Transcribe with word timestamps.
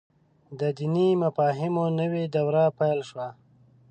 د 0.59 0.61
دیني 0.77 1.07
مفاهیمو 1.23 1.85
نوې 1.99 2.23
دوره 2.35 2.63
پيل 2.79 2.99
شوه. 3.09 3.29